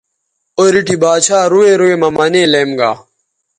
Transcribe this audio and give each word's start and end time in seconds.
او 0.57 0.63
ریٹھی 0.73 0.95
با 1.01 1.11
ڇھا 1.23 1.39
روئ 1.51 1.71
روئ 1.79 1.93
مہ 2.01 2.09
منے 2.17 2.43
لیم 2.51 2.69
گا 2.79 2.91